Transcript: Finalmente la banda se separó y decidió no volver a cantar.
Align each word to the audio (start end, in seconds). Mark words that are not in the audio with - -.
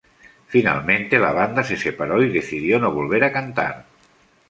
Finalmente 0.53 1.19
la 1.19 1.31
banda 1.31 1.63
se 1.63 1.77
separó 1.77 2.23
y 2.23 2.29
decidió 2.31 2.79
no 2.79 2.91
volver 2.91 3.23
a 3.23 3.31
cantar. 3.31 3.85